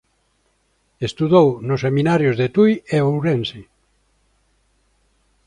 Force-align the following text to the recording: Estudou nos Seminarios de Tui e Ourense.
Estudou 1.07 1.47
nos 1.67 1.81
Seminarios 1.85 2.35
de 2.41 2.47
Tui 2.55 2.73
e 2.95 2.97
Ourense. 3.07 3.61